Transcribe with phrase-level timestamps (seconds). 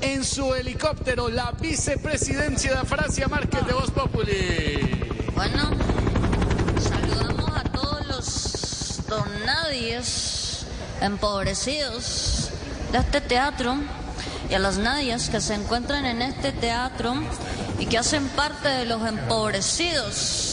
[0.00, 5.04] en su helicóptero la vicepresidencia de Francia Márquez de Voz Populi.
[5.34, 5.70] Bueno,
[6.80, 10.66] saludamos a todos los donadies
[11.00, 12.50] empobrecidos
[12.92, 13.76] de este teatro
[14.48, 17.14] y a las nadias que se encuentran en este teatro
[17.78, 20.49] y que hacen parte de los empobrecidos.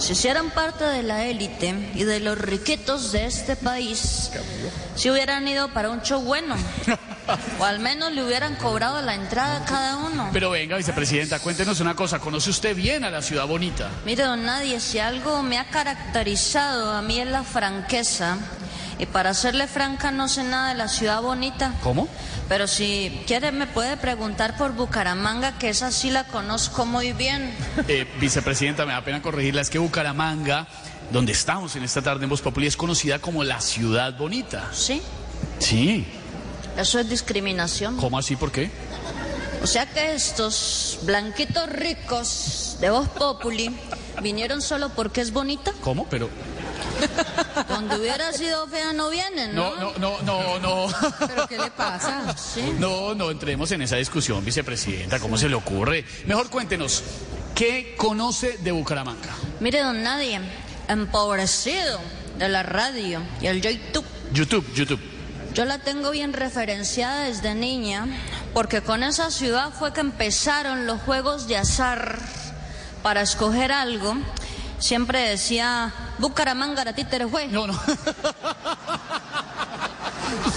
[0.00, 4.30] Si hicieran parte de la élite y de los riquitos de este país,
[4.94, 6.56] si hubieran ido para un show bueno,
[7.58, 10.30] o al menos le hubieran cobrado la entrada a cada uno.
[10.32, 12.18] Pero venga, vicepresidenta, cuéntenos una cosa.
[12.18, 13.90] ¿Conoce usted bien a la ciudad bonita?
[14.06, 18.38] Mire, don Nadie, si algo me ha caracterizado a mí es la franqueza.
[19.00, 21.72] Y para serle franca, no sé nada de la ciudad bonita.
[21.82, 22.06] ¿Cómo?
[22.50, 27.50] Pero si quiere, me puede preguntar por Bucaramanga, que esa sí la conozco muy bien.
[27.88, 29.62] Eh, vicepresidenta, me da pena corregirla.
[29.62, 30.66] Es que Bucaramanga,
[31.10, 34.68] donde estamos en esta tarde en Voz Populi, es conocida como la ciudad bonita.
[34.70, 35.00] ¿Sí?
[35.60, 36.06] Sí.
[36.76, 37.96] Eso es discriminación.
[37.96, 38.36] ¿Cómo así?
[38.36, 38.70] ¿Por qué?
[39.62, 43.74] O sea que estos blanquitos ricos de Voz Populi
[44.22, 45.72] vinieron solo porque es bonita.
[45.80, 46.06] ¿Cómo?
[46.10, 46.28] Pero.
[47.70, 49.74] Donde hubiera sido fea no vienen, ¿no?
[49.76, 50.94] No, no, no, no, no.
[51.26, 52.36] ¿Pero qué le pasa?
[52.36, 52.74] Sí.
[52.78, 55.18] No, no entremos en esa discusión, vicepresidenta.
[55.20, 56.04] ¿Cómo se le ocurre?
[56.26, 57.02] Mejor cuéntenos,
[57.54, 59.34] ¿qué conoce de Bucaramanga?
[59.60, 60.40] Mire, don Nadie,
[60.88, 62.00] empobrecido
[62.38, 64.04] de la radio y el YouTube.
[64.32, 65.00] YouTube, YouTube.
[65.54, 68.06] Yo la tengo bien referenciada desde niña,
[68.54, 72.18] porque con esa ciudad fue que empezaron los juegos de azar
[73.02, 74.14] para escoger algo.
[74.78, 77.48] Siempre decía, Bucaramanga, a títere fue.
[77.48, 77.72] No, no.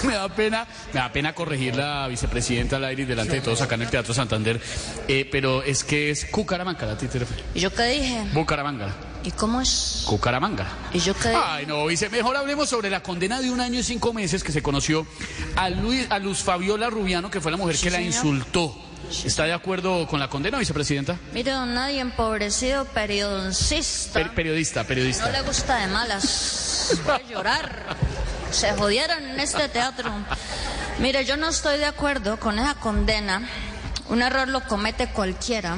[0.04, 3.60] me da pena, me da pena corregir la vicepresidenta al aire y delante de todos
[3.62, 4.60] acá en el Teatro Santander.
[5.08, 7.26] Eh, pero es que es Cucaramanga, la títere.
[7.54, 8.24] ¿Y yo qué dije?
[8.32, 8.94] Bucaramanga.
[9.24, 10.04] ¿Y cómo es?
[10.06, 10.66] Cucaramanga.
[10.92, 11.40] ¿Y yo qué dije?
[11.42, 14.52] Ay, no, vice, mejor hablemos sobre la condena de un año y cinco meses que
[14.52, 15.06] se conoció
[15.56, 18.14] a, Luis, a Luz Fabiola Rubiano, que fue la mujer que la señor.
[18.14, 18.76] insultó.
[19.24, 21.16] ¿Está de acuerdo con la condena, vicepresidenta?
[21.32, 24.12] Mire, don Nadie, empobrecido periodoncista.
[24.14, 25.26] Per- periodista, periodista.
[25.26, 26.98] No le gusta de malas.
[27.04, 27.96] Voy a llorar.
[28.50, 30.10] Se jodieron en este teatro.
[30.98, 33.42] Mire, yo no estoy de acuerdo con esa condena.
[34.08, 35.76] Un error lo comete cualquiera.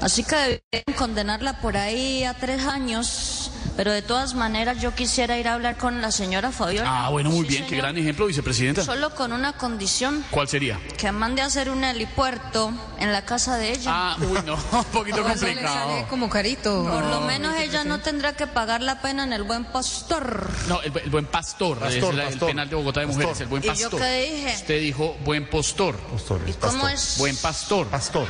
[0.00, 3.50] Así que deberían condenarla por ahí a tres años.
[3.76, 7.04] Pero de todas maneras yo quisiera ir a hablar con la señora Fabiola.
[7.06, 7.82] Ah, bueno, muy Sí, bien, qué señor.
[7.84, 8.82] gran ejemplo, vicepresidenta.
[8.82, 10.24] Solo con una condición.
[10.30, 10.80] ¿Cuál sería?
[10.96, 13.90] Que mande a hacer un helipuerto en la casa de ella.
[13.92, 16.06] Ah, uy, no, un poquito Eso le sale complicado.
[16.08, 16.84] como carito.
[16.84, 20.48] Por lo menos ella no tendrá que pagar la pena en el buen pastor.
[20.68, 22.48] No, el, el buen pastor, Pastor, es la- el pastor.
[22.48, 23.42] penal de Bogotá de mujeres, Pastor.
[23.44, 24.00] el buen ¿Y yo pastor.
[24.00, 24.54] qué dije?
[24.56, 26.90] Usted dijo buen postor, Pastor, ¿Y cómo pastor.
[26.92, 27.14] es?
[27.18, 28.26] buen pastor, Pastor.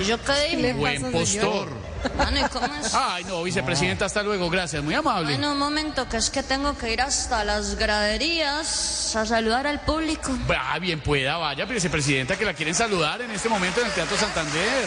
[0.00, 0.72] ¿Y yo qué le dije?
[0.74, 1.68] buen pasa, postor.
[2.16, 2.94] Mano, ¿y cómo es?
[2.94, 5.32] Ay, no, vicepresidenta, hasta luego, gracias, muy amable.
[5.32, 9.80] Bueno, un momento, que es que tengo que ir hasta las graderías a saludar al
[9.80, 10.32] público.
[10.56, 14.16] Ah, bien pueda, vaya, vicepresidenta, que la quieren saludar en este momento en el Teatro
[14.16, 14.86] Santander.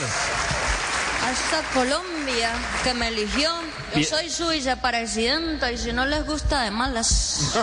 [1.23, 2.51] A esta Colombia
[2.83, 3.51] que me eligió.
[3.91, 4.09] Yo Bien.
[4.09, 7.51] soy su vicepresidenta y si no les gusta de malas.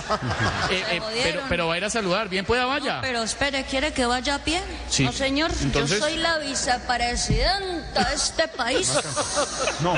[0.70, 3.00] Eh, eh, pero, pero va a ir a saludar, bien pueda, vaya.
[3.00, 4.60] Pero espere, ¿quiere que vaya a pie?
[4.90, 5.02] Sí.
[5.04, 5.50] No, señor.
[5.62, 8.92] Entonces- Yo soy la vicepresidenta de este país.
[9.80, 9.94] No.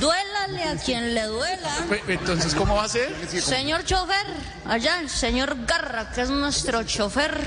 [0.00, 1.70] Duélale a quien le duela.
[1.88, 3.14] Pe- Entonces, ¿cómo va a ser?
[3.40, 4.26] Señor chofer,
[4.66, 7.38] allá el señor Garra, que es nuestro chofer,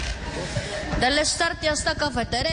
[1.01, 2.51] dale start a esta cafetera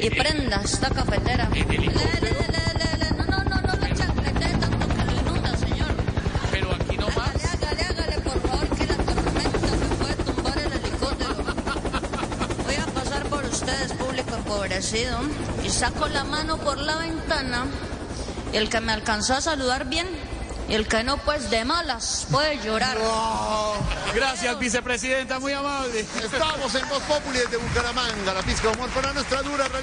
[0.00, 1.48] y prenda esta cafetera.
[1.52, 3.10] Le, le, le, le, le.
[3.16, 5.94] No, no, no, no le chancletee tanto que lo inunda, señor.
[6.50, 7.34] Pero aquí no más.
[7.44, 11.34] Hágale, hágale, hágale, por favor, que la tormenta me puede tumbar el helicóptero.
[12.64, 15.18] Voy a pasar por ustedes, público empobrecido,
[15.64, 17.66] y saco la mano por la ventana,
[18.52, 20.06] y el que me alcanzó a saludar bien,
[20.68, 22.96] y el que no, pues de malas, puede llorar.
[24.14, 26.00] Gracias, vicepresidenta, muy amable.
[26.00, 29.80] Estamos en Voz Populi desde Bucaramanga, la pizca de humor para nuestra dura realidad.